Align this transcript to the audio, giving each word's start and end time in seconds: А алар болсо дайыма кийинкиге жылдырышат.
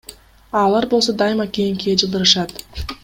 А 0.55 0.57
алар 0.67 0.85
болсо 0.93 1.13
дайыма 1.19 1.47
кийинкиге 1.59 1.95
жылдырышат. 2.05 2.51